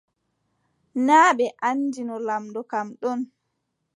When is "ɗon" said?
3.01-3.19